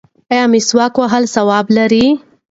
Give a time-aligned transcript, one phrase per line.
[0.31, 2.05] ایا مسواک وهل ثواب لري؟